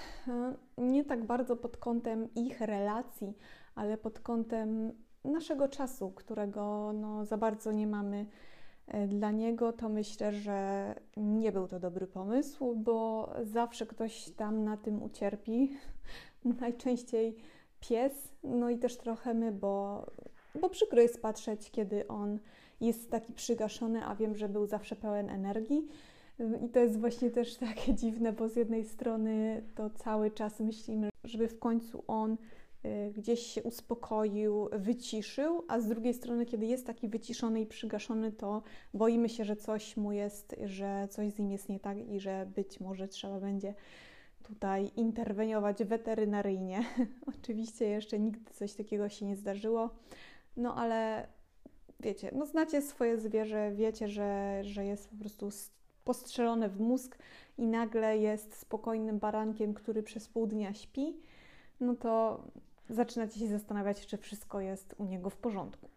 y, 0.77 0.81
nie 0.81 1.05
tak 1.05 1.25
bardzo 1.25 1.55
pod 1.55 1.77
kątem 1.77 2.33
ich 2.35 2.61
relacji, 2.61 3.33
ale 3.75 3.97
pod 3.97 4.19
kątem 4.19 4.91
naszego 5.23 5.67
czasu, 5.67 6.11
którego 6.11 6.93
no, 6.93 7.25
za 7.25 7.37
bardzo 7.37 7.71
nie 7.71 7.87
mamy 7.87 8.25
E, 8.89 9.07
dla 9.07 9.31
niego 9.31 9.73
to 9.73 9.89
myślę, 9.89 10.31
że 10.31 10.95
nie 11.17 11.51
był 11.51 11.67
to 11.67 11.79
dobry 11.79 12.07
pomysł, 12.07 12.75
bo 12.75 13.29
zawsze 13.43 13.85
ktoś 13.85 14.29
tam 14.29 14.63
na 14.63 14.77
tym 14.77 15.03
ucierpi. 15.03 15.77
Najczęściej 16.61 17.35
pies, 17.79 18.31
no 18.43 18.69
i 18.69 18.77
też 18.77 18.97
trochę 18.97 19.33
my, 19.33 19.51
bo, 19.51 20.05
bo 20.61 20.69
przykro 20.69 21.01
jest 21.01 21.21
patrzeć, 21.21 21.71
kiedy 21.71 22.07
on 22.07 22.39
jest 22.81 23.11
taki 23.11 23.33
przygaszony, 23.33 24.05
a 24.05 24.15
wiem, 24.15 24.35
że 24.35 24.49
był 24.49 24.65
zawsze 24.65 24.95
pełen 24.95 25.29
energii. 25.29 25.87
I 26.65 26.69
to 26.69 26.79
jest 26.79 26.99
właśnie 26.99 27.31
też 27.31 27.55
takie 27.69 27.93
dziwne, 27.93 28.33
bo 28.33 28.49
z 28.49 28.55
jednej 28.55 28.85
strony 28.85 29.63
to 29.75 29.89
cały 29.89 30.31
czas 30.31 30.59
myślimy, 30.59 31.09
żeby 31.23 31.47
w 31.47 31.59
końcu 31.59 32.03
on 32.07 32.37
Y, 32.85 33.11
gdzieś 33.11 33.39
się 33.39 33.63
uspokoił, 33.63 34.69
wyciszył, 34.71 35.63
a 35.67 35.79
z 35.79 35.87
drugiej 35.87 36.13
strony, 36.13 36.45
kiedy 36.45 36.65
jest 36.65 36.87
taki 36.87 37.07
wyciszony 37.07 37.61
i 37.61 37.65
przygaszony, 37.65 38.31
to 38.31 38.63
boimy 38.93 39.29
się, 39.29 39.45
że 39.45 39.55
coś 39.55 39.97
mu 39.97 40.11
jest, 40.11 40.55
że 40.63 41.07
coś 41.11 41.33
z 41.33 41.39
nim 41.39 41.51
jest 41.51 41.69
nie 41.69 41.79
tak 41.79 41.97
i 41.97 42.19
że 42.19 42.47
być 42.55 42.79
może 42.79 43.07
trzeba 43.07 43.39
będzie 43.39 43.73
tutaj 44.43 44.91
interweniować 44.95 45.83
weterynaryjnie. 45.83 46.83
Oczywiście 47.39 47.87
jeszcze 47.87 48.19
nigdy 48.19 48.53
coś 48.53 48.73
takiego 48.73 49.09
się 49.09 49.25
nie 49.25 49.35
zdarzyło, 49.35 49.89
no 50.57 50.75
ale 50.75 51.27
wiecie, 51.99 52.31
no 52.35 52.45
znacie 52.45 52.81
swoje 52.81 53.17
zwierzę, 53.17 53.71
wiecie, 53.75 54.07
że, 54.07 54.59
że 54.63 54.85
jest 54.85 55.09
po 55.09 55.15
prostu 55.15 55.51
postrzelone 56.09 56.69
w 56.69 56.79
mózg 56.79 57.17
i 57.57 57.67
nagle 57.67 58.17
jest 58.17 58.55
spokojnym 58.55 59.19
barankiem, 59.19 59.73
który 59.73 60.03
przez 60.03 60.27
pół 60.27 60.47
dnia 60.47 60.73
śpi, 60.73 61.17
no 61.79 61.95
to 61.95 62.43
zaczynacie 62.89 63.39
się 63.39 63.47
zastanawiać, 63.47 64.05
czy 64.05 64.17
wszystko 64.17 64.61
jest 64.61 64.95
u 64.97 65.05
niego 65.05 65.29
w 65.29 65.37
porządku. 65.37 65.89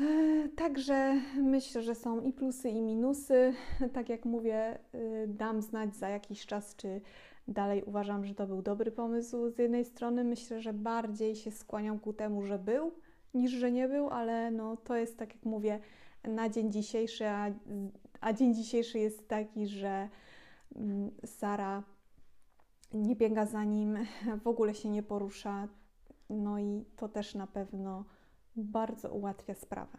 E, 0.00 0.48
także 0.56 1.20
myślę, 1.36 1.82
że 1.82 1.94
są 1.94 2.20
i 2.20 2.32
plusy, 2.32 2.68
i 2.68 2.80
minusy. 2.80 3.54
Tak 3.94 4.08
jak 4.08 4.24
mówię, 4.24 4.78
y, 4.94 5.26
dam 5.28 5.62
znać 5.62 5.96
za 5.96 6.08
jakiś 6.08 6.46
czas, 6.46 6.76
czy 6.76 7.00
dalej 7.48 7.82
uważam, 7.84 8.24
że 8.24 8.34
to 8.34 8.46
był 8.46 8.62
dobry 8.62 8.92
pomysł. 8.92 9.50
Z 9.50 9.58
jednej 9.58 9.84
strony 9.84 10.24
myślę, 10.24 10.60
że 10.60 10.72
bardziej 10.72 11.36
się 11.36 11.50
skłaniam 11.50 11.98
ku 11.98 12.12
temu, 12.12 12.42
że 12.42 12.58
był, 12.58 12.92
niż 13.34 13.50
że 13.50 13.72
nie 13.72 13.88
był, 13.88 14.10
ale 14.10 14.50
no, 14.50 14.76
to 14.76 14.96
jest 14.96 15.18
tak 15.18 15.34
jak 15.34 15.44
mówię, 15.44 15.78
na 16.24 16.48
dzień 16.48 16.72
dzisiejszy, 16.72 17.26
a, 17.26 17.50
a 18.20 18.32
dzień 18.32 18.54
dzisiejszy 18.54 18.98
jest 18.98 19.28
taki, 19.28 19.66
że 19.66 20.08
mm, 20.76 21.10
Sara 21.26 21.82
nie 22.94 23.16
biega 23.16 23.46
za 23.46 23.64
nim, 23.64 23.98
w 24.44 24.46
ogóle 24.46 24.74
się 24.74 24.88
nie 24.88 25.02
porusza. 25.02 25.68
No 26.30 26.58
i 26.58 26.84
to 26.96 27.08
też 27.08 27.34
na 27.34 27.46
pewno 27.46 28.04
bardzo 28.56 29.10
ułatwia 29.10 29.54
sprawę. 29.54 29.98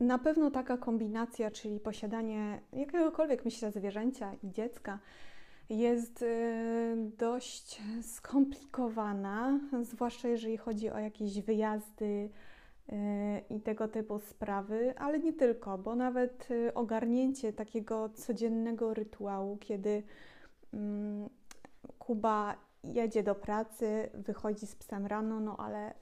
Na 0.00 0.18
pewno 0.18 0.50
taka 0.50 0.76
kombinacja, 0.76 1.50
czyli 1.50 1.80
posiadanie 1.80 2.60
jakiegokolwiek, 2.72 3.44
myślę, 3.44 3.72
zwierzęcia 3.72 4.34
i 4.42 4.50
dziecka, 4.50 4.98
jest 5.68 6.22
y, 6.22 6.96
dość 7.18 7.82
skomplikowana, 8.02 9.60
zwłaszcza 9.82 10.28
jeżeli 10.28 10.56
chodzi 10.56 10.90
o 10.90 10.98
jakieś 10.98 11.40
wyjazdy 11.40 12.30
i 13.50 13.60
tego 13.60 13.88
typu 13.88 14.18
sprawy, 14.18 14.94
ale 14.98 15.18
nie 15.18 15.32
tylko, 15.32 15.78
bo 15.78 15.96
nawet 15.96 16.50
y, 16.50 16.74
ogarnięcie 16.74 17.52
takiego 17.52 18.08
codziennego 18.08 18.94
rytuału, 18.94 19.56
kiedy 19.56 20.02
Mm, 20.76 21.28
Kuba 21.98 22.56
jedzie 22.84 23.22
do 23.22 23.34
pracy, 23.34 24.10
wychodzi 24.14 24.66
z 24.66 24.76
psem 24.76 25.06
rano, 25.06 25.40
no 25.40 25.56
ale 25.56 25.94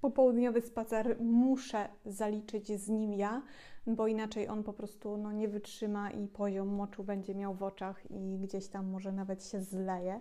popołudniowy 0.00 0.60
spacer 0.60 1.16
muszę 1.20 1.88
zaliczyć 2.06 2.80
z 2.80 2.88
nim 2.88 3.14
ja, 3.14 3.42
bo 3.86 4.06
inaczej 4.06 4.48
on 4.48 4.62
po 4.62 4.72
prostu 4.72 5.16
no, 5.16 5.32
nie 5.32 5.48
wytrzyma 5.48 6.10
i 6.10 6.26
poziom 6.26 6.68
moczu 6.68 7.04
będzie 7.04 7.34
miał 7.34 7.54
w 7.54 7.62
oczach 7.62 8.10
i 8.10 8.38
gdzieś 8.38 8.68
tam 8.68 8.90
może 8.90 9.12
nawet 9.12 9.44
się 9.44 9.60
zleje. 9.60 10.20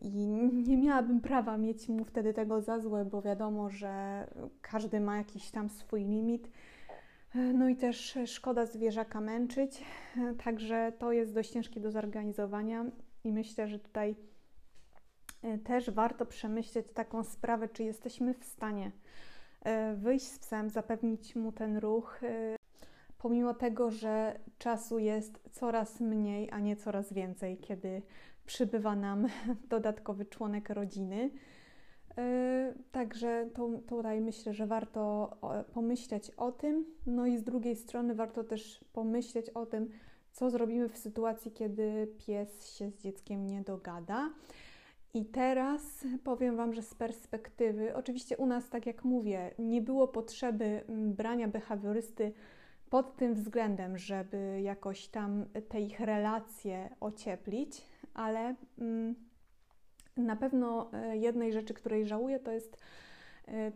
I 0.00 0.26
nie 0.52 0.76
miałabym 0.76 1.20
prawa 1.20 1.58
mieć 1.58 1.88
mu 1.88 2.04
wtedy 2.04 2.34
tego 2.34 2.60
za 2.60 2.78
złe, 2.78 3.04
bo 3.04 3.22
wiadomo, 3.22 3.70
że 3.70 4.26
każdy 4.60 5.00
ma 5.00 5.16
jakiś 5.16 5.50
tam 5.50 5.68
swój 5.68 6.04
limit. 6.04 6.48
No 7.34 7.68
i 7.68 7.76
też 7.76 8.18
szkoda 8.26 8.66
zwierzaka 8.66 9.20
męczyć, 9.20 9.84
także 10.44 10.92
to 10.98 11.12
jest 11.12 11.34
dość 11.34 11.50
ciężkie 11.50 11.80
do 11.80 11.90
zorganizowania. 11.90 12.84
I 13.24 13.32
myślę, 13.32 13.68
że 13.68 13.78
tutaj 13.78 14.16
e, 15.42 15.58
też 15.58 15.90
warto 15.90 16.26
przemyśleć 16.26 16.86
taką 16.94 17.24
sprawę, 17.24 17.68
czy 17.68 17.84
jesteśmy 17.84 18.34
w 18.34 18.44
stanie 18.44 18.90
e, 19.60 19.94
wyjść 19.94 20.26
z 20.26 20.38
psem, 20.38 20.70
zapewnić 20.70 21.36
mu 21.36 21.52
ten 21.52 21.76
ruch, 21.76 22.20
e, 22.22 22.56
pomimo 23.18 23.54
tego, 23.54 23.90
że 23.90 24.40
czasu 24.58 24.98
jest 24.98 25.40
coraz 25.52 26.00
mniej, 26.00 26.50
a 26.50 26.60
nie 26.60 26.76
coraz 26.76 27.12
więcej, 27.12 27.58
kiedy 27.58 28.02
przybywa 28.46 28.96
nam 28.96 29.26
dodatkowy 29.68 30.24
członek 30.26 30.70
rodziny. 30.70 31.30
Także 32.92 33.50
to, 33.54 33.70
tutaj 33.86 34.20
myślę, 34.20 34.54
że 34.54 34.66
warto 34.66 35.36
pomyśleć 35.72 36.30
o 36.30 36.52
tym. 36.52 36.84
No 37.06 37.26
i 37.26 37.38
z 37.38 37.44
drugiej 37.44 37.76
strony 37.76 38.14
warto 38.14 38.44
też 38.44 38.84
pomyśleć 38.92 39.50
o 39.50 39.66
tym, 39.66 39.88
co 40.32 40.50
zrobimy 40.50 40.88
w 40.88 40.96
sytuacji, 40.96 41.52
kiedy 41.52 42.08
pies 42.26 42.76
się 42.76 42.90
z 42.90 42.98
dzieckiem 42.98 43.46
nie 43.46 43.62
dogada. 43.62 44.30
I 45.14 45.24
teraz 45.24 46.04
powiem 46.24 46.56
Wam, 46.56 46.74
że 46.74 46.82
z 46.82 46.94
perspektywy, 46.94 47.94
oczywiście 47.94 48.36
u 48.36 48.46
nas, 48.46 48.68
tak 48.68 48.86
jak 48.86 49.04
mówię, 49.04 49.54
nie 49.58 49.82
było 49.82 50.08
potrzeby 50.08 50.84
brania 50.88 51.48
behawiorysty 51.48 52.32
pod 52.90 53.16
tym 53.16 53.34
względem, 53.34 53.98
żeby 53.98 54.60
jakoś 54.62 55.08
tam 55.08 55.44
te 55.68 55.80
ich 55.80 56.00
relacje 56.00 56.94
ocieplić, 57.00 57.86
ale 58.14 58.54
mm, 58.78 59.14
na 60.16 60.36
pewno 60.36 60.90
e, 60.92 61.16
jednej 61.16 61.52
rzeczy, 61.52 61.74
której 61.74 62.06
żałuję, 62.06 62.38
to 62.38 62.50
jest 62.50 62.76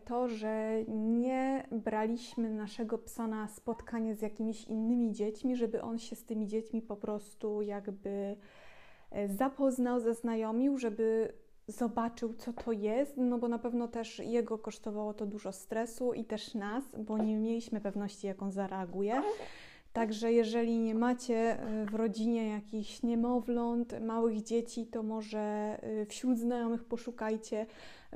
to, 0.04 0.28
że 0.28 0.84
nie 0.88 1.66
braliśmy 1.70 2.50
naszego 2.50 2.98
psa 2.98 3.26
na 3.26 3.48
spotkanie 3.48 4.14
z 4.14 4.22
jakimiś 4.22 4.64
innymi 4.64 5.12
dziećmi, 5.12 5.56
żeby 5.56 5.82
on 5.82 5.98
się 5.98 6.16
z 6.16 6.24
tymi 6.24 6.46
dziećmi 6.46 6.82
po 6.82 6.96
prostu 6.96 7.62
jakby 7.62 8.36
zapoznał, 9.26 10.00
zaznajomił, 10.00 10.78
żeby 10.78 11.32
zobaczył, 11.68 12.34
co 12.34 12.52
to 12.52 12.72
jest, 12.72 13.16
no 13.16 13.38
bo 13.38 13.48
na 13.48 13.58
pewno 13.58 13.88
też 13.88 14.18
jego 14.18 14.58
kosztowało 14.58 15.14
to 15.14 15.26
dużo 15.26 15.52
stresu 15.52 16.12
i 16.12 16.24
też 16.24 16.54
nas, 16.54 16.84
bo 16.98 17.18
nie 17.18 17.36
mieliśmy 17.36 17.80
pewności, 17.80 18.26
jak 18.26 18.42
on 18.42 18.50
zareaguje. 18.50 19.22
Także 19.98 20.32
jeżeli 20.32 20.78
nie 20.78 20.94
macie 20.94 21.62
e, 21.62 21.84
w 21.84 21.94
rodzinie 21.94 22.48
jakichś 22.48 23.02
niemowląt, 23.02 24.00
małych 24.00 24.42
dzieci, 24.42 24.86
to 24.86 25.02
może 25.02 25.38
e, 25.38 26.06
wśród 26.06 26.38
znajomych 26.38 26.84
poszukajcie, 26.84 27.66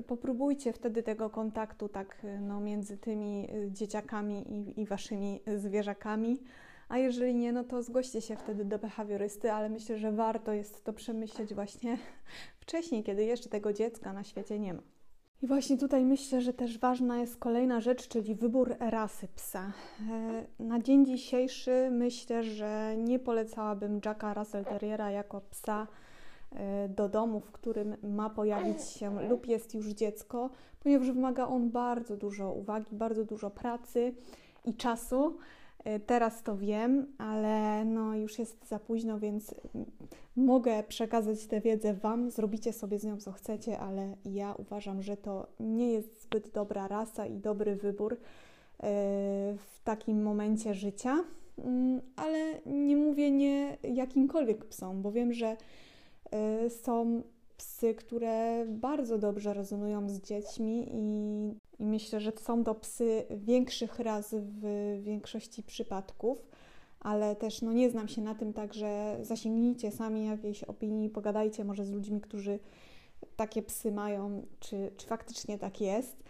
popróbujcie 0.06 0.72
wtedy 0.72 1.02
tego 1.02 1.30
kontaktu 1.30 1.88
tak 1.88 2.16
e, 2.24 2.40
no, 2.40 2.60
między 2.60 2.98
tymi 2.98 3.48
dzieciakami 3.68 4.52
i, 4.52 4.80
i 4.80 4.86
waszymi 4.86 5.40
zwierzakami. 5.56 6.38
A 6.88 6.98
jeżeli 6.98 7.34
nie, 7.34 7.52
no 7.52 7.64
to 7.64 7.82
zgłoście 7.82 8.20
się 8.20 8.36
wtedy 8.36 8.64
do 8.64 8.78
behawiorysty, 8.78 9.52
ale 9.52 9.68
myślę, 9.68 9.98
że 9.98 10.12
warto 10.12 10.52
jest 10.52 10.84
to 10.84 10.92
przemyśleć 10.92 11.54
właśnie 11.54 11.98
wcześniej, 12.62 13.02
kiedy 13.02 13.24
jeszcze 13.24 13.48
tego 13.48 13.72
dziecka 13.72 14.12
na 14.12 14.24
świecie 14.24 14.58
nie 14.58 14.74
ma. 14.74 14.82
I 15.42 15.46
właśnie 15.46 15.78
tutaj 15.78 16.04
myślę, 16.04 16.40
że 16.40 16.52
też 16.52 16.78
ważna 16.78 17.18
jest 17.18 17.36
kolejna 17.36 17.80
rzecz, 17.80 18.08
czyli 18.08 18.34
wybór 18.34 18.76
rasy 18.80 19.28
psa. 19.36 19.72
E, 20.10 20.64
na 20.64 20.80
dzień 20.80 21.06
dzisiejszy 21.06 21.88
myślę, 21.90 22.44
że 22.44 22.94
nie 22.98 23.18
polecałabym 23.18 24.00
Jacka 24.04 24.34
Russell 24.34 24.64
Terriera 24.64 25.10
jako 25.10 25.40
psa 25.40 25.86
e, 26.52 26.88
do 26.88 27.08
domu, 27.08 27.40
w 27.40 27.52
którym 27.52 27.96
ma 28.02 28.30
pojawić 28.30 28.82
się 28.82 29.28
lub 29.28 29.46
jest 29.46 29.74
już 29.74 29.86
dziecko, 29.86 30.50
ponieważ 30.80 31.10
wymaga 31.10 31.46
on 31.46 31.70
bardzo 31.70 32.16
dużo 32.16 32.52
uwagi, 32.52 32.96
bardzo 32.96 33.24
dużo 33.24 33.50
pracy 33.50 34.14
i 34.64 34.74
czasu. 34.74 35.38
E, 35.84 36.00
teraz 36.00 36.42
to 36.42 36.56
wiem, 36.56 37.06
ale 37.18 37.84
no 37.84 38.14
już 38.14 38.38
jest 38.38 38.68
za 38.68 38.78
późno, 38.78 39.18
więc 39.18 39.54
mogę 40.36 40.82
przekazać 40.82 41.46
tę 41.46 41.60
wiedzę 41.60 41.94
Wam. 41.94 42.30
Zrobicie 42.30 42.72
sobie 42.72 42.98
z 42.98 43.04
nią 43.04 43.16
co 43.16 43.32
chcecie, 43.32 43.78
ale 43.78 44.16
ja 44.24 44.54
uważam, 44.58 45.02
że 45.02 45.16
to 45.16 45.46
nie 45.60 45.92
jest 45.92 46.22
zbyt 46.22 46.50
dobra 46.50 46.88
rasa 46.88 47.26
i 47.26 47.38
dobry 47.38 47.76
wybór 47.76 48.12
e, 48.12 48.18
w 49.56 49.80
takim 49.84 50.22
momencie 50.22 50.74
życia. 50.74 51.24
Mm, 51.58 52.00
ale 52.16 52.60
nie 52.66 52.96
mówię 52.96 53.30
nie 53.30 53.76
jakimkolwiek 53.82 54.64
psom, 54.64 55.02
bo 55.02 55.12
wiem, 55.12 55.32
że 55.32 55.56
e, 56.30 56.70
są 56.70 57.22
psy, 57.56 57.94
które 57.94 58.66
bardzo 58.68 59.18
dobrze 59.18 59.54
rezonują 59.54 60.08
z 60.08 60.20
dziećmi 60.20 60.88
i, 60.92 61.54
i 61.78 61.86
myślę, 61.86 62.20
że 62.20 62.32
są 62.40 62.64
to 62.64 62.74
psy 62.74 63.24
większych 63.30 63.98
raz 63.98 64.34
w 64.38 64.98
większości 65.02 65.62
przypadków, 65.62 66.38
ale 67.00 67.36
też 67.36 67.62
no, 67.62 67.72
nie 67.72 67.90
znam 67.90 68.08
się 68.08 68.22
na 68.22 68.34
tym, 68.34 68.52
także 68.52 69.18
zasięgnijcie 69.22 69.90
sami 69.90 70.26
jakiejś 70.26 70.64
opinii, 70.64 71.10
pogadajcie 71.10 71.64
może 71.64 71.86
z 71.86 71.90
ludźmi, 71.90 72.20
którzy 72.20 72.58
takie 73.36 73.62
psy 73.62 73.92
mają, 73.92 74.46
czy, 74.60 74.92
czy 74.96 75.06
faktycznie 75.06 75.58
tak 75.58 75.80
jest. 75.80 76.22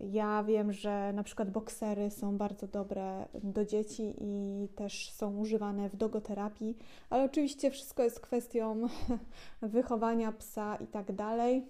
Ja 0.00 0.44
wiem, 0.44 0.72
że 0.72 1.12
na 1.12 1.22
przykład 1.22 1.50
boksery 1.50 2.10
są 2.10 2.38
bardzo 2.38 2.66
dobre 2.66 3.28
do 3.42 3.64
dzieci 3.64 4.14
i 4.20 4.68
też 4.76 5.10
są 5.10 5.38
używane 5.38 5.88
w 5.88 5.96
dogoterapii, 5.96 6.76
ale 7.10 7.24
oczywiście 7.24 7.70
wszystko 7.70 8.02
jest 8.02 8.20
kwestią 8.20 8.82
wychowania 9.62 10.32
psa 10.32 10.76
i 10.76 10.86
tak 10.86 11.12
dalej. 11.12 11.66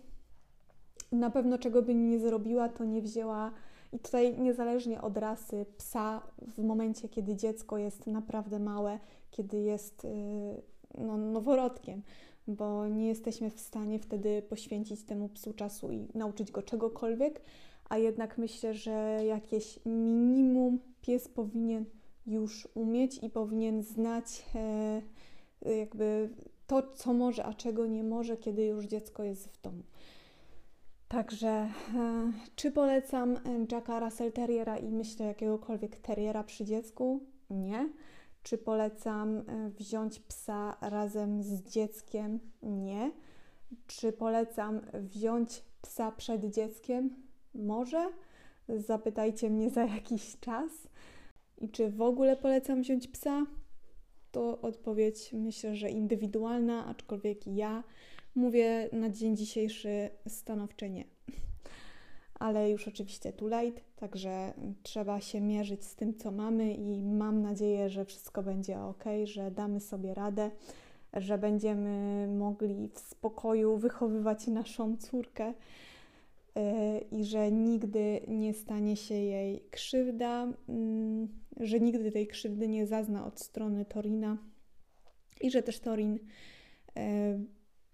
Na 1.12 1.30
pewno 1.30 1.58
czego 1.58 1.82
by 1.82 1.94
nie 1.94 2.18
zrobiła, 2.18 2.68
to 2.68 2.84
nie 2.84 3.02
wzięła 3.02 3.52
i 3.92 3.98
tutaj 3.98 4.38
niezależnie 4.38 5.02
od 5.02 5.16
rasy 5.16 5.66
psa, 5.76 6.22
w 6.56 6.64
momencie 6.64 7.08
kiedy 7.08 7.36
dziecko 7.36 7.78
jest 7.78 8.06
naprawdę 8.06 8.58
małe, 8.58 8.98
kiedy 9.30 9.60
jest 9.60 10.04
y, 10.04 10.08
no, 10.98 11.16
noworodkiem, 11.16 12.02
bo 12.46 12.88
nie 12.88 13.08
jesteśmy 13.08 13.50
w 13.50 13.60
stanie 13.60 13.98
wtedy 13.98 14.42
poświęcić 14.42 15.02
temu 15.02 15.28
psu 15.28 15.52
czasu 15.52 15.92
i 15.92 16.08
nauczyć 16.14 16.50
go 16.50 16.62
czegokolwiek, 16.62 17.42
a 17.88 17.98
jednak 17.98 18.38
myślę, 18.38 18.74
że 18.74 19.20
jakieś 19.26 19.80
minimum 19.86 20.78
pies 21.02 21.28
powinien 21.28 21.84
już 22.26 22.68
umieć 22.74 23.18
i 23.22 23.30
powinien 23.30 23.82
znać 23.82 24.44
e, 24.54 25.02
jakby 25.78 26.30
to, 26.66 26.82
co 26.94 27.12
może, 27.12 27.44
a 27.44 27.54
czego 27.54 27.86
nie 27.86 28.04
może, 28.04 28.36
kiedy 28.36 28.64
już 28.64 28.84
dziecko 28.84 29.22
jest 29.22 29.48
w 29.48 29.60
domu. 29.60 29.82
Także 31.10 31.48
e, 31.48 31.70
czy 32.56 32.70
polecam 32.70 33.36
Jacka 33.72 34.00
Russell 34.00 34.32
Terriera 34.32 34.78
i 34.78 34.90
myślę 34.90 35.26
jakiegokolwiek 35.26 35.96
terriera 35.96 36.44
przy 36.44 36.64
dziecku? 36.64 37.20
Nie. 37.50 37.88
Czy 38.42 38.58
polecam 38.58 39.38
e, 39.38 39.70
wziąć 39.70 40.20
psa 40.20 40.76
razem 40.80 41.42
z 41.42 41.62
dzieckiem? 41.62 42.40
Nie. 42.62 43.12
Czy 43.86 44.12
polecam 44.12 44.80
wziąć 44.94 45.64
psa 45.82 46.12
przed 46.12 46.44
dzieckiem? 46.44 47.14
Może? 47.54 48.06
Zapytajcie 48.68 49.50
mnie 49.50 49.70
za 49.70 49.84
jakiś 49.84 50.40
czas. 50.40 50.70
I 51.58 51.68
czy 51.68 51.90
w 51.90 52.02
ogóle 52.02 52.36
polecam 52.36 52.82
wziąć 52.82 53.08
psa? 53.08 53.46
To 54.32 54.60
odpowiedź 54.60 55.32
myślę, 55.32 55.76
że 55.76 55.90
indywidualna, 55.90 56.86
aczkolwiek 56.86 57.46
ja 57.46 57.84
mówię 58.34 58.88
na 58.92 59.10
dzień 59.10 59.36
dzisiejszy 59.36 60.10
stanowcze 60.28 60.90
nie. 60.90 61.04
Ale 62.34 62.70
już 62.70 62.88
oczywiście 62.88 63.32
too 63.32 63.48
late, 63.48 63.80
także 63.96 64.52
trzeba 64.82 65.20
się 65.20 65.40
mierzyć 65.40 65.84
z 65.84 65.96
tym, 65.96 66.14
co 66.14 66.30
mamy, 66.30 66.74
i 66.74 67.02
mam 67.02 67.42
nadzieję, 67.42 67.88
że 67.88 68.04
wszystko 68.04 68.42
będzie 68.42 68.80
ok, 68.80 69.04
że 69.24 69.50
damy 69.50 69.80
sobie 69.80 70.14
radę, 70.14 70.50
że 71.12 71.38
będziemy 71.38 72.26
mogli 72.28 72.88
w 72.88 72.98
spokoju 72.98 73.76
wychowywać 73.76 74.46
naszą 74.46 74.96
córkę 74.96 75.54
E, 76.56 76.98
i 76.98 77.24
że 77.24 77.52
nigdy 77.52 78.20
nie 78.28 78.54
stanie 78.54 78.96
się 78.96 79.14
jej 79.14 79.60
krzywda, 79.70 80.52
mm, 80.68 81.28
że 81.60 81.80
nigdy 81.80 82.12
tej 82.12 82.26
krzywdy 82.26 82.68
nie 82.68 82.86
zazna 82.86 83.26
od 83.26 83.40
strony 83.40 83.84
Torina 83.84 84.38
i 85.40 85.50
że 85.50 85.62
też 85.62 85.80
Torin 85.80 86.18
e, 86.96 87.38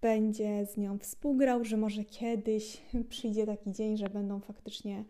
będzie 0.01 0.65
z 0.65 0.77
nią 0.77 0.97
współgrał, 0.97 1.63
że 1.63 1.77
może 1.77 2.03
kiedyś 2.03 2.81
przyjdzie 3.09 3.45
taki 3.45 3.71
dzień, 3.71 3.97
że 3.97 4.09
będą 4.09 4.39
faktycznie 4.39 5.05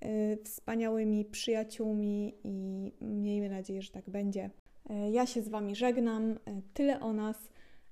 e, 0.00 0.36
wspaniałymi 0.36 1.24
przyjaciółmi 1.24 2.34
i 2.44 2.92
miejmy 3.00 3.48
nadzieję, 3.48 3.82
że 3.82 3.92
tak 3.92 4.10
będzie. 4.10 4.50
Ja 5.10 5.26
się 5.26 5.42
z 5.42 5.48
Wami 5.48 5.76
żegnam. 5.76 6.38
Tyle 6.74 7.00
o 7.00 7.12
nas. 7.12 7.36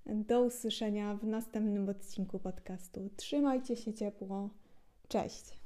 Do 0.06 0.42
usłyszenia 0.42 1.14
w 1.14 1.24
następnym 1.24 1.88
odcinku 1.88 2.38
podcastu. 2.38 3.10
Trzymajcie 3.16 3.76
się 3.76 3.92
ciepło. 3.92 4.50
Cześć! 5.08 5.59